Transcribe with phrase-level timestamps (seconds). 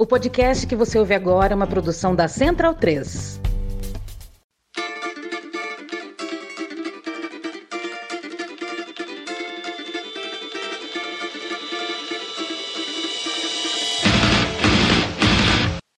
[0.00, 3.40] O podcast que você ouve agora é uma produção da Central 3.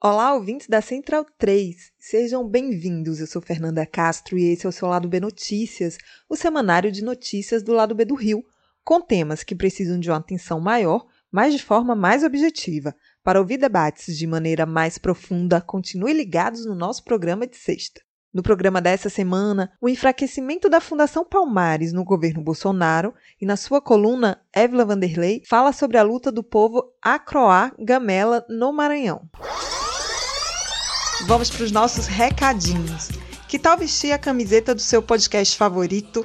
[0.02, 1.92] Olá, ouvintes da Central 3.
[1.98, 3.20] Sejam bem-vindos.
[3.20, 7.04] Eu sou Fernanda Castro e esse é o seu Lado B Notícias, o semanário de
[7.04, 8.42] notícias do Lado B do Rio,
[8.82, 12.94] com temas que precisam de uma atenção maior, mas de forma mais objetiva.
[13.22, 18.00] Para ouvir debates de maneira mais profunda, continue ligados no nosso programa de sexta.
[18.32, 23.80] No programa dessa semana, o enfraquecimento da Fundação Palmares no governo Bolsonaro e na sua
[23.80, 29.28] coluna, Évila Vanderlei fala sobre a luta do povo Acroá Gamela no Maranhão.
[31.26, 33.08] Vamos para os nossos recadinhos.
[33.48, 36.24] Que tal vestir a camiseta do seu podcast favorito?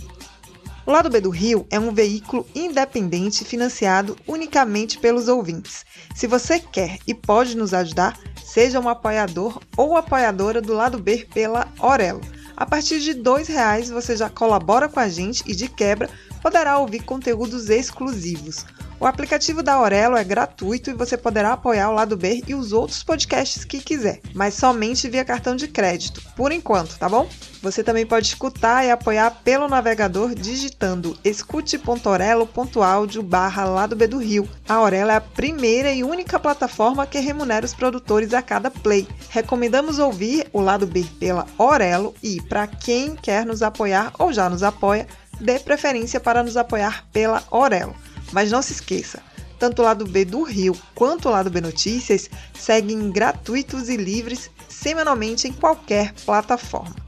[0.87, 5.83] O Lado B do Rio é um veículo independente financiado unicamente pelos ouvintes.
[6.15, 11.27] Se você quer e pode nos ajudar, seja um apoiador ou apoiadora do Lado B
[11.33, 12.21] pela Orelo.
[12.55, 16.11] A partir de R$ reais você já colabora com a gente e de quebra
[16.45, 18.67] poderá ouvir conteúdos exclusivos.
[19.01, 22.71] O aplicativo da Aurelo é gratuito e você poderá apoiar o Lado B e os
[22.71, 27.27] outros podcasts que quiser, mas somente via cartão de crédito, por enquanto, tá bom?
[27.63, 34.47] Você também pode escutar e apoiar pelo navegador digitando escute.orelo.audio barra Lado B do Rio.
[34.69, 39.09] A Aurelo é a primeira e única plataforma que remunera os produtores a cada play.
[39.31, 44.51] Recomendamos ouvir o Lado B pela Aurelo e, para quem quer nos apoiar ou já
[44.51, 45.07] nos apoia,
[45.41, 47.95] dê preferência para nos apoiar pela Aurelo.
[48.33, 49.23] Mas não se esqueça,
[49.59, 54.51] tanto o lado B do Rio quanto o lado B Notícias seguem gratuitos e livres
[54.69, 57.05] semanalmente em qualquer plataforma.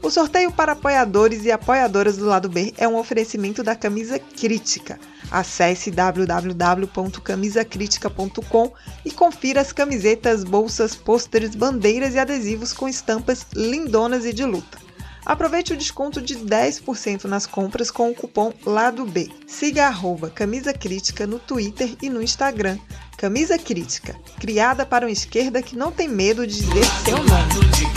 [0.00, 4.98] O sorteio para apoiadores e apoiadoras do lado B é um oferecimento da Camisa Crítica.
[5.30, 8.72] Acesse www.camisacritica.com
[9.04, 14.87] e confira as camisetas, bolsas, pôsteres, bandeiras e adesivos com estampas lindonas e de luta.
[15.28, 19.28] Aproveite o desconto de 10% nas compras com o cupom Lado B.
[19.46, 22.78] Siga arroba Camisa Crítica no Twitter e no Instagram.
[23.18, 27.87] Camisa Crítica, criada para uma esquerda que não tem medo de dizer seu nome.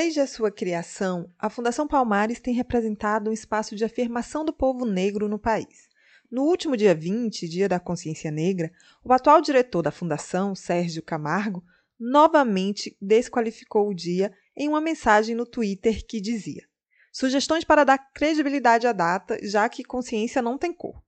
[0.00, 4.84] Desde a sua criação, a Fundação Palmares tem representado um espaço de afirmação do povo
[4.84, 5.88] negro no país.
[6.30, 8.70] No último dia 20, Dia da Consciência Negra,
[9.02, 11.64] o atual diretor da Fundação, Sérgio Camargo,
[11.98, 16.62] novamente desqualificou o dia em uma mensagem no Twitter que dizia:
[17.10, 21.02] Sugestões para dar credibilidade à data, já que consciência não tem cor.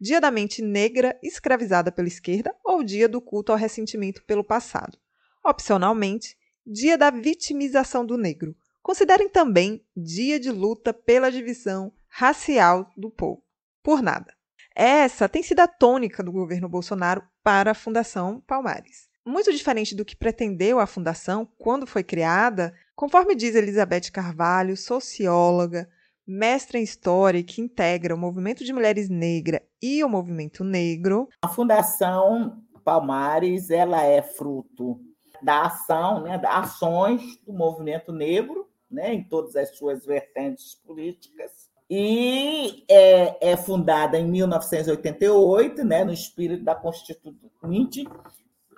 [0.00, 4.96] Dia da mente negra escravizada pela esquerda ou dia do culto ao ressentimento pelo passado.
[5.44, 6.39] Opcionalmente,
[6.72, 8.54] Dia da Vitimização do Negro.
[8.80, 13.42] Considerem também Dia de Luta pela Divisão Racial do Povo.
[13.82, 14.32] Por nada.
[14.72, 19.08] Essa tem sido a tônica do governo Bolsonaro para a Fundação Palmares.
[19.26, 25.90] Muito diferente do que pretendeu a fundação quando foi criada, conforme diz Elizabeth Carvalho, socióloga,
[26.24, 31.28] mestra em história que integra o movimento de mulheres negra e o movimento negro.
[31.42, 35.00] A Fundação Palmares, ela é fruto
[35.42, 41.70] da ação, né, das ações do movimento negro, né, em todas as suas vertentes políticas,
[41.88, 48.04] e é, é fundada em 1988, né, no espírito da Constituinte,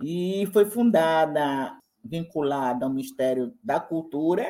[0.02, 4.46] e foi fundada vinculada ao Ministério da Cultura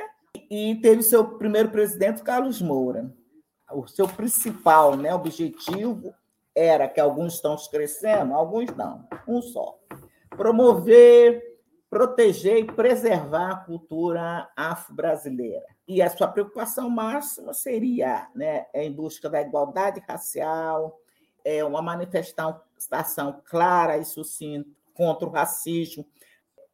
[0.49, 3.12] e teve seu primeiro presidente Carlos Moura.
[3.73, 6.15] O seu principal né, objetivo
[6.55, 9.79] era que alguns estão crescendo, alguns não, um só.
[10.31, 11.51] Promover
[11.93, 15.67] proteger e preservar a cultura afro-brasileira.
[15.87, 20.99] E a sua preocupação máxima seria né, em busca da igualdade racial,
[21.44, 26.06] é uma manifestação clara e sucinta contra o racismo,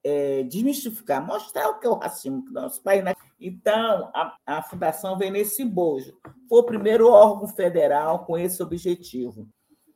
[0.04, 3.02] é, desmistificar, mostrar o que é o racismo no nosso país.
[3.02, 3.12] Né?
[3.40, 6.16] Então, a, a Fundação vem nesse bojo.
[6.48, 9.48] Foi o primeiro órgão federal com esse objetivo.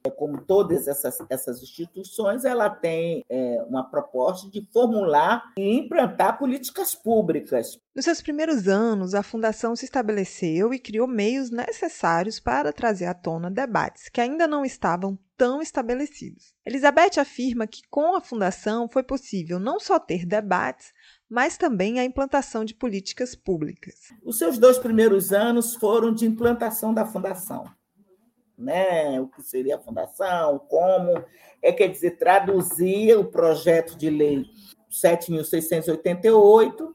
[0.04, 6.38] É, como todas essas, essas instituições, ela tem é, uma proposta de formular e implantar
[6.38, 7.78] políticas públicas.
[7.94, 13.14] Nos seus primeiros anos, a Fundação se estabeleceu e criou meios necessários para trazer à
[13.14, 16.52] tona debates que ainda não estavam tão estabelecidos.
[16.66, 20.93] Elizabeth afirma que com a Fundação foi possível não só ter debates,
[21.28, 23.94] mas também a implantação de políticas públicas.
[24.25, 27.64] Os seus dois primeiros anos foram de implantação da Fundação
[28.62, 29.20] né?
[29.20, 31.23] o que seria a fundação, como,
[31.61, 34.47] é, quer dizer, traduzir o projeto de lei
[34.91, 36.94] 7.688,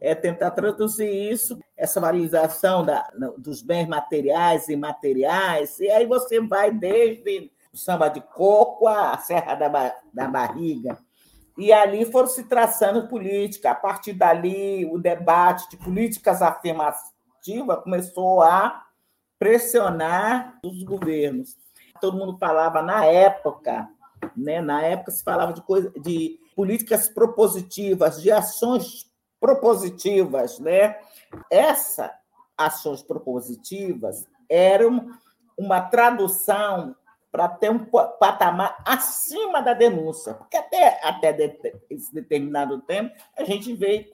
[0.00, 3.08] é tentar traduzir isso, essa valorização da,
[3.38, 9.16] dos bens materiais e imateriais, e aí você vai desde o samba de coco à
[9.18, 10.98] Serra da, da Barriga,
[11.58, 13.70] e ali foram se traçando política.
[13.70, 18.85] A partir dali, o debate de políticas afirmativas começou a
[19.38, 21.56] pressionar os governos.
[22.00, 23.88] Todo mundo falava na época,
[24.36, 24.60] né?
[24.60, 29.10] Na época se falava de coisa, de políticas propositivas, de ações
[29.40, 30.98] propositivas, né?
[31.50, 32.10] Essas
[32.56, 35.10] ações propositivas eram
[35.58, 36.94] uma tradução
[37.30, 41.58] para ter um patamar acima da denúncia, porque até, até
[41.90, 44.06] esse determinado tempo a gente veio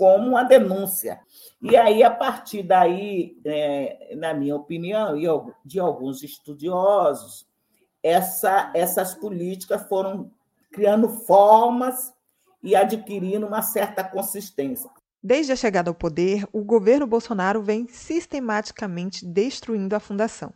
[0.00, 1.20] como uma denúncia.
[1.60, 5.26] E aí, a partir daí, é, na minha opinião, e
[5.62, 7.46] de alguns estudiosos,
[8.02, 10.32] essa, essas políticas foram
[10.72, 12.14] criando formas
[12.62, 14.88] e adquirindo uma certa consistência.
[15.22, 20.50] Desde a chegada ao poder, o governo Bolsonaro vem sistematicamente destruindo a fundação.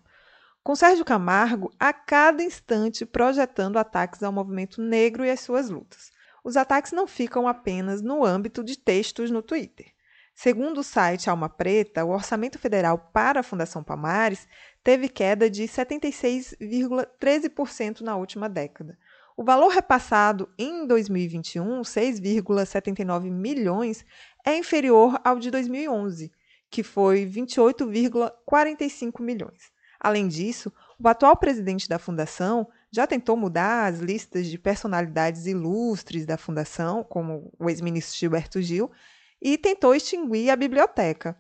[0.63, 6.14] Com Sérgio Camargo, a cada instante projetando ataques ao movimento negro e às suas lutas
[6.45, 9.87] os ataques não ficam apenas no âmbito de textos no Twitter.
[10.35, 14.47] Segundo o site Alma Preta, o orçamento federal para a Fundação Palmares
[14.83, 18.99] teve queda de 76,13% na última década.
[19.37, 24.05] O valor repassado em 2021, 6,79 milhões,
[24.45, 26.31] é inferior ao de 2011,
[26.69, 29.73] que foi 28,45 milhões.
[29.99, 30.71] Além disso,
[31.03, 37.03] o atual presidente da fundação já tentou mudar as listas de personalidades ilustres da fundação,
[37.03, 38.89] como o ex-ministro Gilberto Gil,
[39.43, 41.37] e tentou extinguir a biblioteca.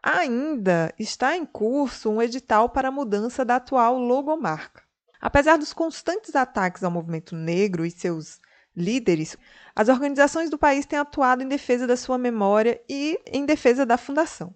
[0.00, 4.84] Ainda está em curso um edital para a mudança da atual logomarca.
[5.20, 8.40] Apesar dos constantes ataques ao movimento negro e seus
[8.74, 9.36] líderes,
[9.74, 13.96] as organizações do país têm atuado em defesa da sua memória e em defesa da
[13.98, 14.54] fundação.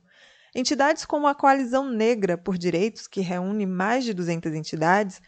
[0.55, 5.21] Entidades como a Coalizão Negra por Direitos, que reúne mais de 200 entidades,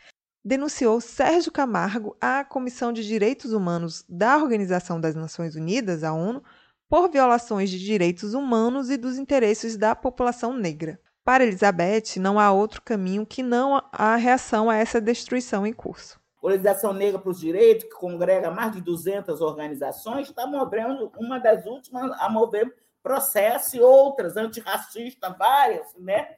[0.45, 6.43] denunciou Sérgio Camargo à Comissão de Direitos Humanos da Organização das Nações Unidas, a ONU,
[6.89, 10.99] por violações de direitos humanos e dos interesses da população negra.
[11.23, 16.19] Para Elizabeth, não há outro caminho que não a reação a essa destruição em curso.
[16.43, 21.39] A Organização Negra para os Direitos, que congrega mais de 200 organizações, está movendo uma
[21.39, 26.29] das últimas a mover processo e outras, antirracistas, várias, né?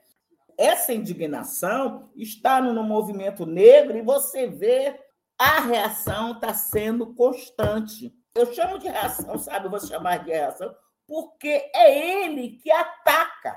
[0.60, 4.94] Essa indignação está no movimento negro e você vê
[5.38, 8.14] a reação está sendo constante.
[8.34, 9.64] Eu chamo de reação, sabe?
[9.64, 10.76] Eu vou chamar de reação,
[11.06, 13.56] porque é ele que ataca.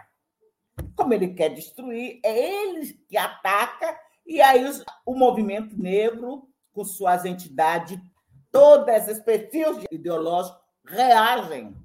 [0.96, 4.64] Como ele quer destruir, é ele que ataca, e aí
[5.06, 8.00] o movimento negro, com suas entidades,
[8.50, 11.76] todas as perfis ideológicos, reagem.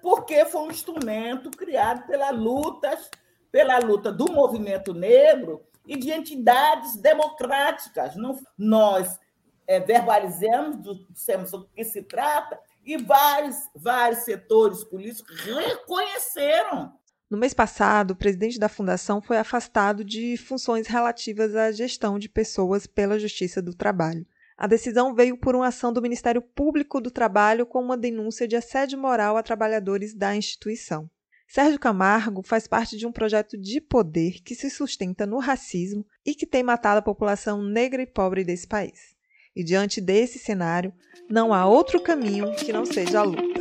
[0.00, 3.10] Porque foi um instrumento criado pelas lutas
[3.54, 8.16] pela luta do movimento negro e de entidades democráticas.
[8.58, 9.16] Nós
[9.64, 16.94] é, verbalizamos, dissemos do que se trata, e vários, vários setores políticos reconheceram.
[17.30, 22.28] No mês passado, o presidente da fundação foi afastado de funções relativas à gestão de
[22.28, 24.26] pessoas pela Justiça do Trabalho.
[24.56, 28.56] A decisão veio por uma ação do Ministério Público do Trabalho com uma denúncia de
[28.56, 31.08] assédio moral a trabalhadores da instituição.
[31.46, 36.34] Sérgio Camargo faz parte de um projeto de poder que se sustenta no racismo e
[36.34, 39.14] que tem matado a população negra e pobre desse país.
[39.54, 40.92] E diante desse cenário,
[41.30, 43.60] não há outro caminho que não seja a luta.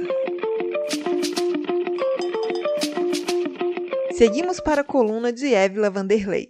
[4.17, 6.49] Seguimos para a coluna de Évila Vanderlei.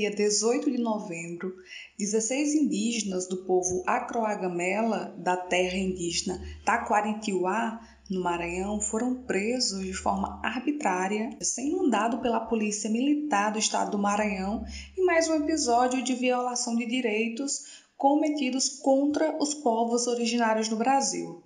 [0.00, 1.54] Dia 18 de novembro,
[1.98, 7.78] 16 indígenas do povo Acroagamela, da terra indígena Taquaritiuá,
[8.08, 13.98] no Maranhão foram presos de forma arbitrária, sem mandado pela Polícia Militar do Estado do
[13.98, 14.64] Maranhão,
[14.96, 21.42] e mais um episódio de violação de direitos cometidos contra os povos originários do Brasil.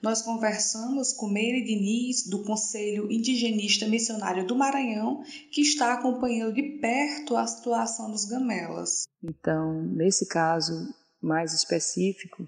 [0.00, 6.78] Nós conversamos com Meire Diniz, do Conselho Indigenista Missionário do Maranhão, que está acompanhando de
[6.78, 9.08] perto a situação dos gamelas.
[9.22, 10.72] Então, nesse caso
[11.20, 12.46] mais específico,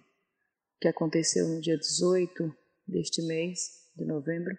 [0.80, 2.54] que aconteceu no dia 18
[2.86, 3.58] deste mês
[3.96, 4.56] de novembro,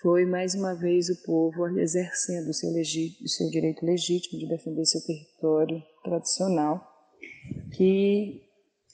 [0.00, 4.86] foi mais uma vez o povo exercendo o seu, o seu direito legítimo de defender
[4.86, 6.80] seu território tradicional,
[7.76, 8.40] que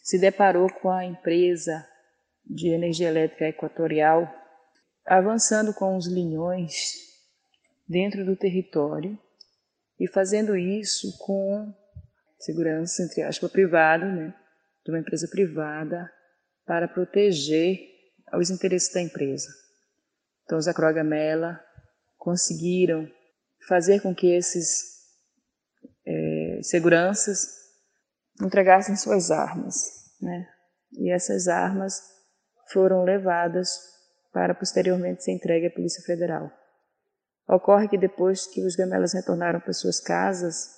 [0.03, 1.87] se deparou com a empresa
[2.51, 4.29] de energia elétrica equatorial
[5.07, 6.95] avançando com os linhões
[7.89, 9.19] dentro do território
[9.99, 11.73] e fazendo isso com
[12.39, 14.35] segurança, entre aspas, privada, né,
[14.85, 16.11] de uma empresa privada,
[16.67, 17.79] para proteger
[18.35, 19.49] os interesses da empresa.
[20.45, 21.61] Então, os Acroagamela
[22.17, 23.11] conseguiram
[23.69, 25.01] fazer com que esses
[26.07, 27.47] é, seguranças
[28.43, 29.75] entregassem suas armas,
[30.21, 30.49] né?
[30.93, 32.20] E essas armas
[32.73, 33.71] foram levadas
[34.33, 36.51] para posteriormente ser entregue à Polícia Federal.
[37.49, 40.69] Ocorre que depois que os gamelas retornaram para suas casas,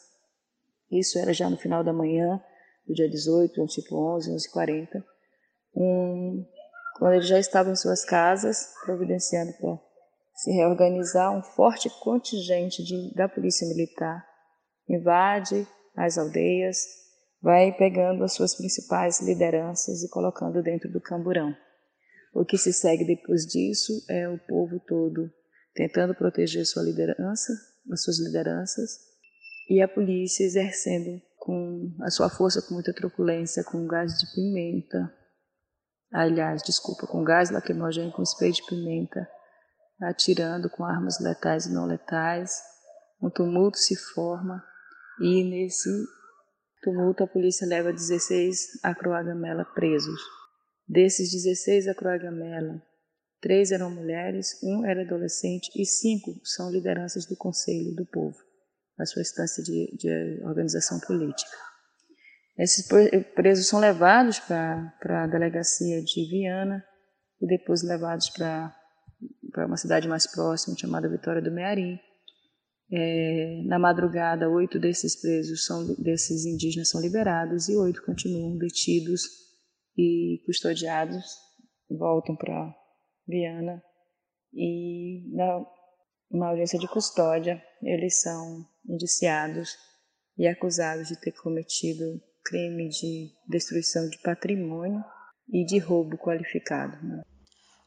[0.90, 2.42] isso era já no final da manhã,
[2.86, 5.04] do dia 18, tipo 11, 11h40,
[5.74, 6.46] um,
[6.98, 9.78] quando eles já estavam em suas casas, providenciando para
[10.34, 14.26] se reorganizar, um forte contingente de, da Polícia Militar
[14.88, 16.76] invade as aldeias,
[17.40, 21.54] vai pegando as suas principais lideranças e colocando dentro do camburão.
[22.32, 25.30] O que se segue depois disso é o povo todo
[25.74, 27.52] tentando proteger sua liderança,
[27.90, 28.90] as suas lideranças,
[29.68, 35.12] e a polícia exercendo com a sua força com muita truculência, com gás de pimenta,
[36.12, 39.28] aliás, desculpa, com gás lacrimogêneo, com spray de pimenta,
[40.00, 42.60] atirando com armas letais e não letais.
[43.20, 44.62] Um tumulto se forma
[45.20, 45.88] e nesse
[46.82, 50.20] tumulto a polícia leva 16 acroagamela presos.
[50.92, 52.82] Desses 16 acroagamela,
[53.40, 58.36] três eram mulheres, um era adolescente e cinco são lideranças do Conselho do Povo,
[58.98, 61.56] a sua instância de, de organização política.
[62.58, 62.86] Esses
[63.34, 66.84] presos são levados para a delegacia de Viana
[67.40, 68.76] e depois levados para
[69.66, 71.98] uma cidade mais próxima chamada Vitória do Mearim.
[72.92, 79.42] É, na madrugada, oito desses presos, são, desses indígenas, são liberados e oito continuam detidos
[79.96, 81.24] e custodiados,
[81.90, 82.74] voltam para
[83.26, 83.82] Viana
[84.52, 85.64] e na,
[86.30, 89.76] na audiência de custódia eles são indiciados
[90.36, 95.02] e acusados de ter cometido crime de destruição de patrimônio
[95.48, 96.96] e de roubo qualificado.
[97.06, 97.22] Né?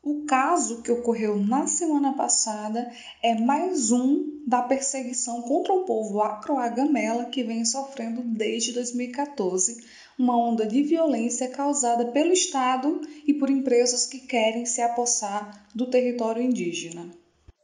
[0.03, 2.87] O caso que ocorreu na semana passada
[3.23, 9.83] é mais um da perseguição contra o povo acroagamela que vem sofrendo desde 2014
[10.17, 15.89] uma onda de violência causada pelo Estado e por empresas que querem se apossar do
[15.89, 17.11] território indígena.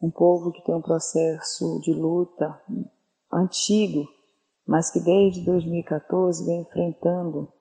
[0.01, 2.59] Um povo que tem um processo de luta
[3.31, 4.05] antigo
[4.71, 7.51] mas que desde 2014 vem enfrentando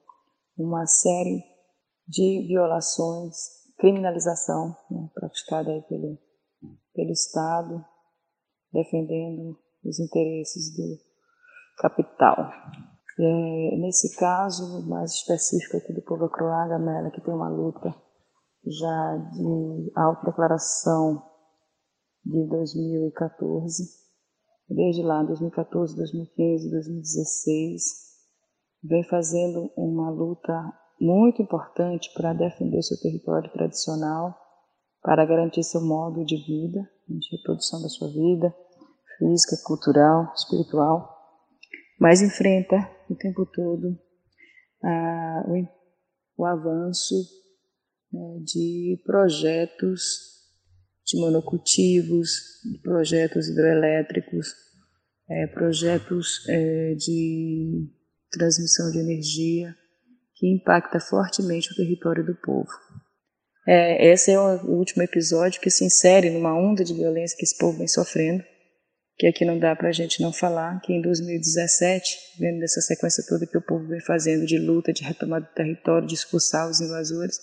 [0.56, 1.42] uma série
[2.06, 3.34] de violações,
[3.78, 6.18] criminalização né, praticada aí pelo,
[6.94, 7.84] pelo Estado,
[8.72, 10.98] defendendo os interesses do
[11.78, 12.52] capital.
[13.22, 17.94] É, nesse caso mais específico aqui do povo croata, Mela, que tem uma luta
[18.64, 21.22] já de autodeclaração
[22.24, 23.84] de 2014,
[24.70, 27.82] desde lá, 2014, 2015, 2016,
[28.84, 34.34] vem fazendo uma luta muito importante para defender seu território tradicional,
[35.02, 38.54] para garantir seu modo de vida, de reprodução da sua vida,
[39.18, 41.06] física, cultural, espiritual,
[41.98, 43.98] mas enfrenta o tempo todo
[44.82, 47.14] ah, o, o, avanço
[48.12, 50.30] né, de projetos
[51.06, 52.30] de monocultivos,
[52.82, 54.54] projetos hidrelétricos,
[55.28, 57.88] é, projetos é, de
[58.30, 59.74] transmissão de energia
[60.36, 62.70] que impacta fortemente o território do povo.
[63.66, 67.58] É, esse é o último episódio que se insere numa onda de violência que esse
[67.58, 68.42] povo vem sofrendo,
[69.20, 73.22] que aqui não dá para a gente não falar, que em 2017, vendo dessa sequência
[73.28, 76.80] toda que o povo vem fazendo de luta, de retomada do território, de expulsar os
[76.80, 77.36] invasores,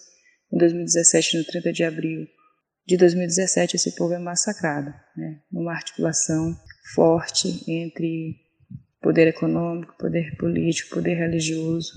[0.52, 2.26] em 2017, no 30 de abril,
[2.88, 5.40] de 2017 esse povo é massacrado, né?
[5.52, 6.58] Uma articulação
[6.96, 8.38] forte entre
[9.00, 11.92] poder econômico, poder político, poder religioso,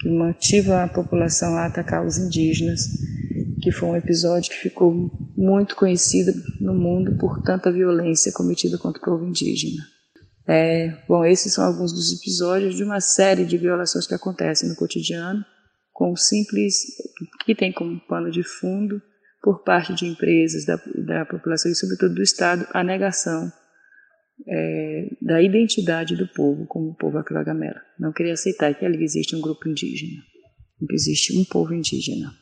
[0.00, 2.80] que motiva a população a atacar os indígenas,
[3.60, 9.00] que foi um episódio que ficou muito conhecida no mundo por tanta violência cometida contra
[9.00, 9.84] o povo indígena.
[10.48, 14.74] É, bom, esses são alguns dos episódios de uma série de violações que acontecem no
[14.74, 15.44] cotidiano,
[15.92, 16.74] com simples,
[17.44, 19.00] que tem como pano de fundo,
[19.40, 23.52] por parte de empresas, da, da população e, sobretudo, do Estado, a negação
[24.44, 27.80] é, da identidade do povo como o povo acrogamela.
[27.96, 30.20] Não queria aceitar que ali existe um grupo indígena,
[30.80, 32.32] que existe um povo indígena.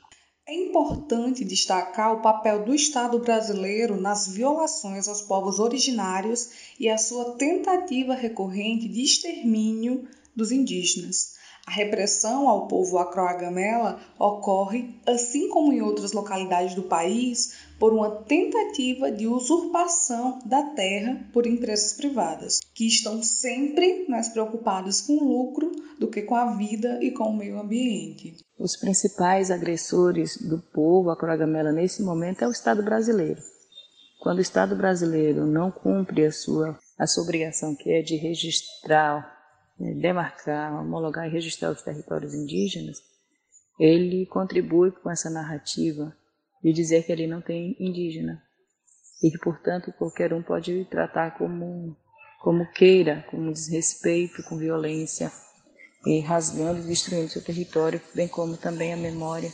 [0.48, 6.96] É importante destacar o papel do Estado brasileiro nas violações aos povos originários e a
[6.96, 11.35] sua tentativa recorrente de extermínio dos indígenas.
[11.66, 18.22] A repressão ao povo acroagamela ocorre, assim como em outras localidades do país, por uma
[18.22, 25.24] tentativa de usurpação da terra por empresas privadas, que estão sempre mais preocupadas com o
[25.24, 28.36] lucro do que com a vida e com o meio ambiente.
[28.56, 33.42] Os principais agressores do povo acroagamela nesse momento é o Estado brasileiro.
[34.20, 39.35] Quando o Estado brasileiro não cumpre a sua, a sua obrigação, que é de registrar
[39.78, 43.02] né, demarcar, homologar e registrar os territórios indígenas,
[43.78, 46.16] ele contribui com essa narrativa
[46.62, 48.42] de dizer que ele não tem indígena
[49.22, 51.96] e que, portanto, qualquer um pode tratar como,
[52.40, 55.30] como queira, com desrespeito, com violência,
[56.06, 59.52] e rasgando e destruindo seu território, bem como também a memória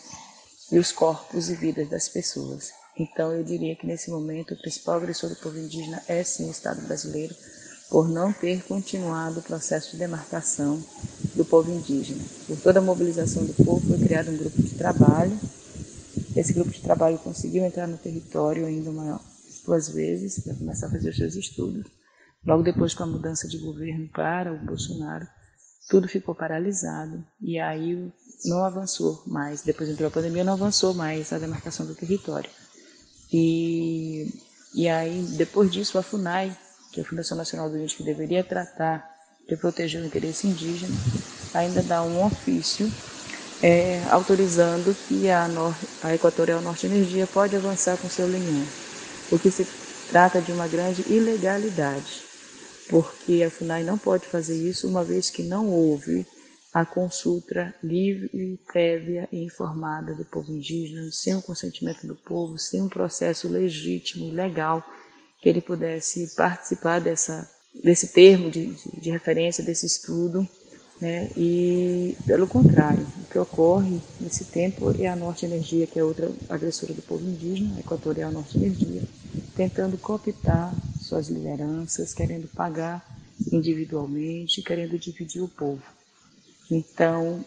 [0.71, 2.71] e os corpos e vidas das pessoas.
[2.99, 6.51] Então, eu diria que nesse momento o principal agressor do povo indígena é sim o
[6.51, 7.35] Estado brasileiro,
[7.93, 10.83] por não ter continuado o processo de demarcação
[11.37, 12.25] do povo indígena.
[12.47, 15.39] Por toda a mobilização do povo, foi criado um grupo de trabalho.
[16.35, 19.21] Esse grupo de trabalho conseguiu entrar no território ainda uma,
[19.67, 21.85] duas vezes para começar a fazer os seus estudos.
[22.47, 25.29] Logo depois, com a mudança de governo para o Bolsonaro,
[25.91, 28.11] tudo ficou paralisado e aí
[28.47, 29.61] não avançou mais.
[29.61, 32.49] Depois entrou a pandemia, não avançou mais a demarcação do território.
[33.31, 34.33] E,
[34.75, 36.57] e aí, depois disso, a FUNAI
[36.93, 39.11] que a Fundação Nacional do Índio, que deveria tratar
[39.49, 40.95] de proteger o interesse indígena,
[41.55, 42.91] ainda dá um ofício
[43.63, 48.67] é, autorizando que a, Nor a Equatorial Norte Energia pode avançar com seu linhão,
[49.31, 49.67] o que se
[50.11, 52.23] trata de uma grande ilegalidade,
[52.89, 56.27] porque a FUNAI não pode fazer isso uma vez que não houve
[56.75, 62.83] a consulta livre, prévia e informada do povo indígena, sem o consentimento do povo, sem
[62.83, 64.85] um processo legítimo e legal
[65.43, 67.51] que ele pudesse participar dessa,
[67.83, 70.49] desse termo de, de, de referência, desse estudo,
[71.01, 71.29] né?
[71.37, 76.31] e pelo contrário, o que ocorre nesse tempo é a Norte Energia, que é outra
[76.49, 79.03] agressora do povo indígena, a Equatorial Norte Energia,
[79.57, 83.05] tentando cooptar suas lideranças, querendo pagar
[83.51, 85.83] individualmente, querendo dividir o povo.
[86.71, 87.45] Então,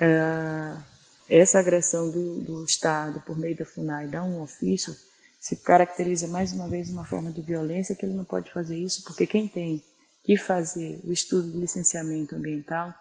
[0.00, 0.80] uh,
[1.28, 4.94] essa agressão do, do Estado por meio da FUNAI dá um ofício
[5.46, 9.04] se caracteriza mais uma vez uma forma de violência que ele não pode fazer isso,
[9.04, 9.80] porque quem tem
[10.24, 12.92] que fazer o estudo de licenciamento ambiental,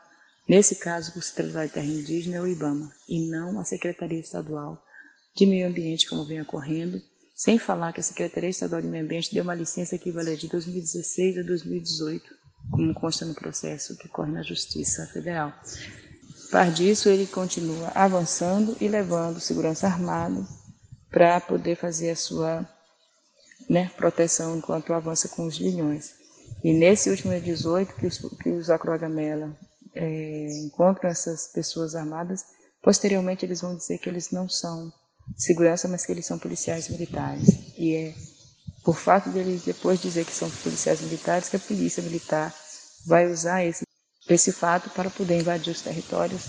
[0.47, 4.19] nesse caso, por se tratar de terra indígena, é o IBAMA, e não a Secretaria
[4.19, 4.79] Estadual
[5.36, 7.01] de Meio Ambiente, como vem ocorrendo,
[7.36, 11.39] sem falar que a Secretaria Estadual de Meio Ambiente deu uma licença equivalente de 2016
[11.39, 12.23] a 2018,
[12.69, 15.51] como consta no processo que corre na Justiça Federal.
[16.51, 20.45] Par disso, ele continua avançando e levando segurança armada
[21.10, 22.68] para poder fazer a sua
[23.70, 26.13] né, proteção enquanto avança com os bilhões.
[26.63, 29.56] E nesse último dia 18, que os, que os Acroagamela
[29.94, 32.46] é, encontram essas pessoas armadas,
[32.82, 34.91] posteriormente eles vão dizer que eles não são
[35.38, 37.48] segurança, mas que eles são policiais militares.
[37.78, 38.13] E é
[38.84, 42.54] por fato de eles depois dizer que são policiais militares que a polícia militar
[43.06, 43.84] vai usar esse,
[44.30, 46.46] esse fato para poder invadir os territórios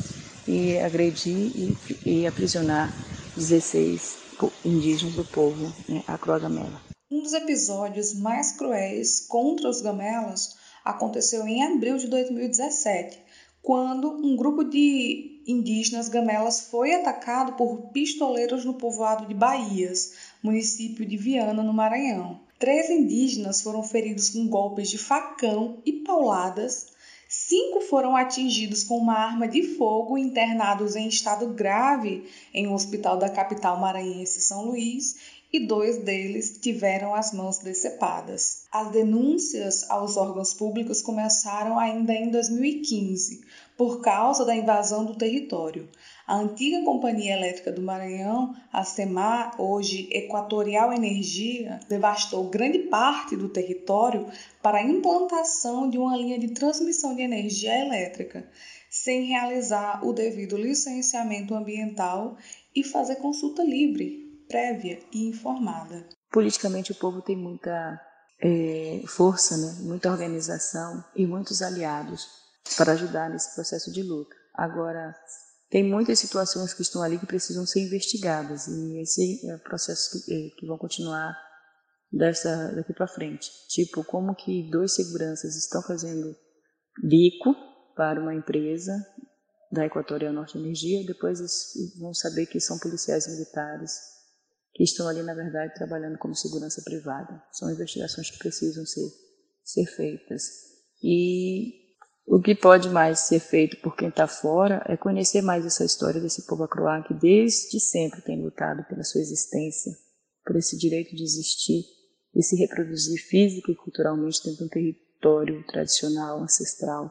[0.47, 2.93] e agredir e, e aprisionar
[3.37, 4.26] 16
[4.65, 6.81] indígenas do povo né, acroagamela.
[7.11, 13.19] Um dos episódios mais cruéis contra os gamelas aconteceu em abril de 2017,
[13.63, 21.07] quando um grupo de indígenas gamelas foi atacado por pistoleiros no povoado de Bahias, município
[21.07, 22.41] de Viana, no Maranhão.
[22.59, 26.96] Três indígenas foram feridos com golpes de facão e pauladas
[27.29, 33.19] Cinco foram atingidos com uma arma de fogo internados em estado grave em um hospital
[33.19, 35.17] da capital maranhense São Luís
[35.53, 38.65] e dois deles tiveram as mãos decepadas.
[38.71, 43.43] As denúncias aos órgãos públicos começaram ainda em 2015,
[43.77, 45.89] por causa da invasão do território.
[46.27, 53.49] A antiga Companhia Elétrica do Maranhão, a SEMAR, hoje Equatorial Energia, devastou grande parte do
[53.49, 54.27] território
[54.63, 58.49] para a implantação de uma linha de transmissão de energia elétrica,
[58.91, 62.37] sem realizar o devido licenciamento ambiental
[62.75, 64.26] e fazer consulta livre.
[64.49, 66.07] Prévia e informada.
[66.31, 68.01] Politicamente, o povo tem muita
[68.43, 69.77] é, força, né?
[69.81, 72.27] muita organização e muitos aliados
[72.77, 74.35] para ajudar nesse processo de luta.
[74.55, 75.15] Agora,
[75.71, 80.25] tem muitas situações que estão ali que precisam ser investigadas e esse é o processo
[80.25, 81.37] que, é, que vão continuar
[82.13, 83.51] dessa, daqui para frente.
[83.69, 86.37] Tipo, como que dois seguranças estão fazendo
[87.03, 87.55] bico
[87.95, 88.93] para uma empresa
[89.71, 91.41] da Equatorial Norte Energia, depois
[91.99, 94.16] vão saber que são policiais militares
[94.77, 97.43] que estão ali, na verdade, trabalhando como segurança privada.
[97.51, 99.09] São investigações que precisam ser,
[99.65, 100.43] ser feitas.
[101.03, 101.73] E
[102.27, 106.21] o que pode mais ser feito por quem está fora é conhecer mais essa história
[106.21, 109.93] desse povo acroá que desde sempre tem lutado pela sua existência,
[110.45, 111.83] por esse direito de existir
[112.35, 117.11] e se reproduzir física e culturalmente dentro de um território tradicional, ancestral,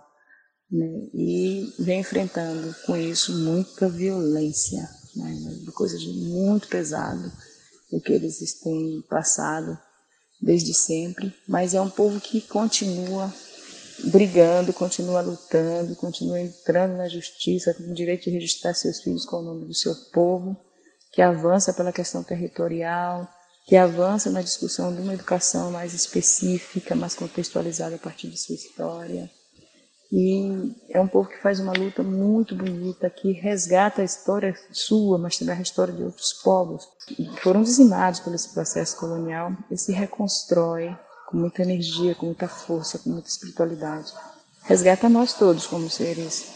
[0.70, 1.10] né?
[1.16, 5.64] e vem enfrentando com isso muita violência, né?
[5.74, 7.32] coisa de muito pesado
[7.92, 9.78] o que eles têm passado
[10.42, 13.34] desde sempre, mas é um povo que continua
[14.06, 19.38] brigando, continua lutando, continua entrando na justiça com o direito de registrar seus filhos com
[19.38, 20.56] o nome do seu povo,
[21.12, 23.28] que avança pela questão territorial,
[23.66, 28.56] que avança na discussão de uma educação mais específica, mais contextualizada a partir de sua
[28.56, 29.32] história.
[30.12, 35.18] E é um povo que faz uma luta muito bonita, que resgata a história sua,
[35.18, 36.88] mas também a história de outros povos.
[37.08, 40.96] Que foram dizimados por esse processo colonial e se reconstrói
[41.28, 44.14] com muita energia, com muita força, com muita espiritualidade.
[44.64, 46.48] Resgata nós todos como seres,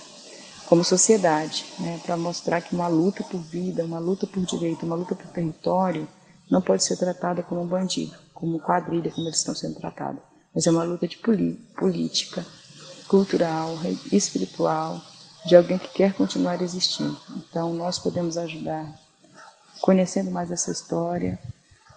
[0.67, 4.95] como sociedade, né, para mostrar que uma luta por vida, uma luta por direito, uma
[4.95, 6.07] luta por território
[6.49, 10.21] não pode ser tratada como um bandido, como quadrilha, como eles estão sendo tratados,
[10.53, 12.45] mas é uma luta de política
[13.09, 13.75] cultural,
[14.11, 15.01] espiritual
[15.45, 17.19] de alguém que quer continuar existindo.
[17.35, 18.87] Então, nós podemos ajudar
[19.81, 21.39] conhecendo mais essa história,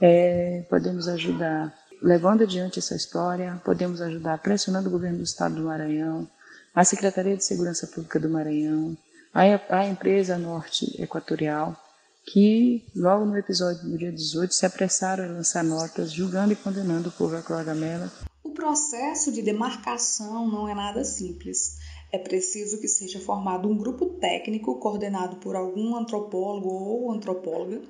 [0.01, 5.63] é, podemos ajudar levando adiante essa história, podemos ajudar pressionando o governo do estado do
[5.63, 6.27] Maranhão,
[6.75, 8.97] a Secretaria de Segurança Pública do Maranhão,
[9.35, 9.43] a,
[9.77, 11.77] a empresa Norte Equatorial,
[12.25, 17.09] que logo no episódio do dia 18 se apressaram a lançar notas julgando e condenando
[17.09, 18.11] o povo Acroagamela
[18.45, 21.79] o processo de demarcação não é nada simples.
[22.11, 27.81] É preciso que seja formado um grupo técnico coordenado por algum antropólogo ou antropóloga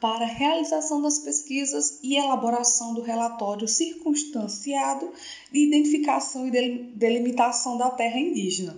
[0.00, 5.12] para a realização das pesquisas e elaboração do relatório circunstanciado
[5.52, 6.50] de identificação e
[6.96, 8.76] delimitação da terra indígena.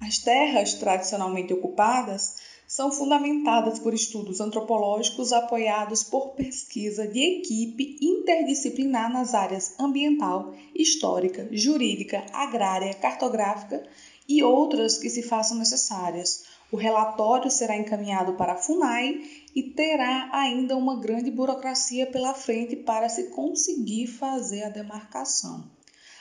[0.00, 2.36] As terras tradicionalmente ocupadas
[2.70, 11.48] são fundamentadas por estudos antropológicos apoiados por pesquisa de equipe interdisciplinar nas áreas ambiental, histórica,
[11.50, 13.82] jurídica, agrária, cartográfica
[14.28, 16.44] e outras que se façam necessárias.
[16.70, 19.20] O relatório será encaminhado para a FUNAI
[19.52, 25.68] e terá ainda uma grande burocracia pela frente para se conseguir fazer a demarcação.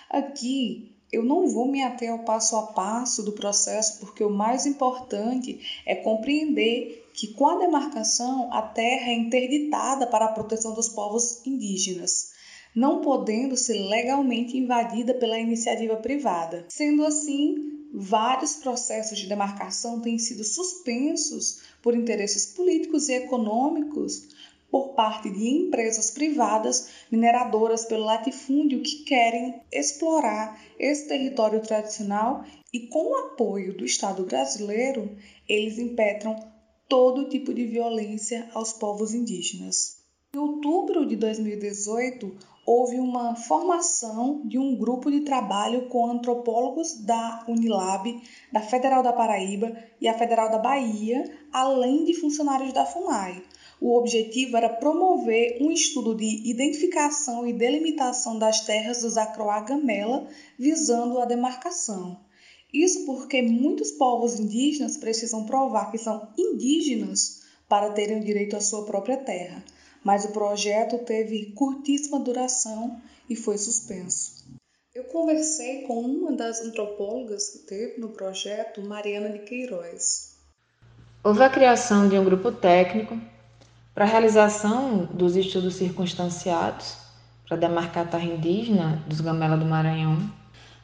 [0.09, 4.65] Aqui eu não vou me ater ao passo a passo do processo, porque o mais
[4.65, 10.89] importante é compreender que com a demarcação a terra é interditada para a proteção dos
[10.89, 12.31] povos indígenas,
[12.75, 16.65] não podendo ser legalmente invadida pela iniciativa privada.
[16.69, 24.27] Sendo assim, vários processos de demarcação têm sido suspensos por interesses políticos e econômicos
[24.71, 32.87] por parte de empresas privadas mineradoras pelo latifúndio que querem explorar esse território tradicional e,
[32.87, 36.35] com o apoio do Estado brasileiro, eles impetram
[36.87, 39.97] todo tipo de violência aos povos indígenas.
[40.33, 47.43] Em outubro de 2018, houve uma formação de um grupo de trabalho com antropólogos da
[47.47, 48.21] Unilab,
[48.53, 53.43] da Federal da Paraíba e a Federal da Bahia, além de funcionários da FUNAI
[53.81, 61.19] o objetivo era promover um estudo de identificação e delimitação das terras dos Acroagamela, visando
[61.19, 62.19] a demarcação.
[62.73, 68.85] Isso porque muitos povos indígenas precisam provar que são indígenas para terem direito à sua
[68.85, 69.63] própria terra,
[70.03, 74.45] mas o projeto teve curtíssima duração e foi suspenso.
[74.93, 80.35] Eu conversei com uma das antropólogas que teve no projeto, Mariana de Queiroz.
[81.23, 83.17] Houve a criação de um grupo técnico
[83.99, 86.95] para a realização dos estudos circunstanciados
[87.45, 90.17] para demarcar a terra indígena dos Gamela do Maranhão,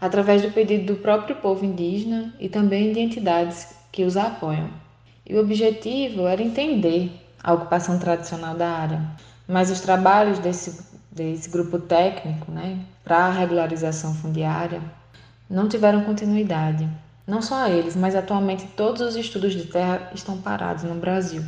[0.01, 4.69] através do pedido do próprio povo indígena e também de entidades que os apoiam.
[5.25, 7.09] E o objetivo era entender
[7.41, 9.01] a ocupação tradicional da área,
[9.47, 14.81] mas os trabalhos desse, desse grupo técnico né, para a regularização fundiária
[15.49, 16.85] não tiveram continuidade.
[17.25, 21.41] Não só eles, mas atualmente todos os estudos de terra estão parados no Brasil.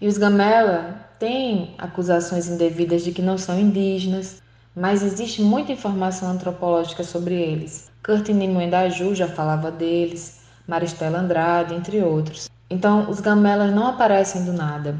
[0.00, 4.42] E os Gamela tem acusações indevidas de que não são indígenas,
[4.74, 7.90] mas existe muita informação antropológica sobre eles.
[8.04, 12.50] Kurt Nimue da Ju já falava deles, Maristela Andrade, entre outros.
[12.68, 14.98] Então, os gamelas não aparecem do nada.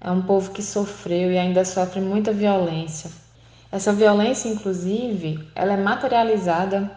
[0.00, 3.10] É um povo que sofreu e ainda sofre muita violência.
[3.72, 6.90] Essa violência, inclusive, ela é materializada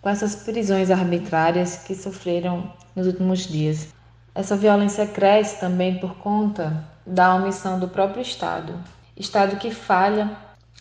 [0.00, 3.93] com essas prisões arbitrárias que sofreram nos últimos dias.
[4.34, 8.74] Essa violência cresce também por conta da omissão do próprio Estado.
[9.16, 10.28] Estado que falha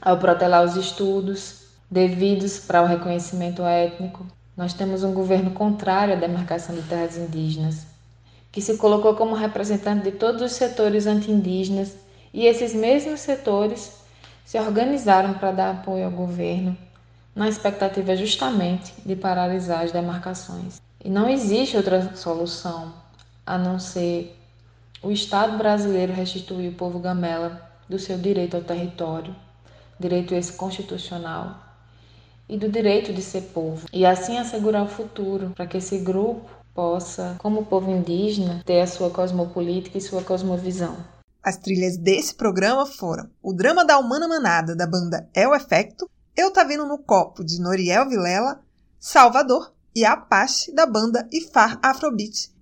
[0.01, 4.25] ao protelar os estudos devidos para o reconhecimento étnico.
[4.57, 7.85] Nós temos um governo contrário à demarcação de terras indígenas,
[8.51, 11.95] que se colocou como representante de todos os setores anti-indígenas,
[12.33, 13.99] e esses mesmos setores
[14.43, 16.75] se organizaram para dar apoio ao governo,
[17.35, 20.81] na expectativa justamente de paralisar as demarcações.
[21.03, 23.02] E não existe outra solução
[23.45, 24.37] a não ser
[25.01, 29.35] o Estado brasileiro restituir o povo gamela do seu direito ao território,
[29.99, 31.61] direito esse constitucional,
[32.47, 36.49] e do direito de ser povo, e assim assegurar o futuro para que esse grupo
[36.73, 40.97] possa, como povo indígena, ter a sua cosmopolítica e sua cosmovisão.
[41.43, 46.09] As trilhas desse programa foram o drama da Humana Manada, da banda É o Efecto,
[46.35, 48.61] Eu Tá Vendo no Copo, de Noriel Vilela,
[48.99, 52.52] Salvador e Apache, da banda Ifar Afrobeat.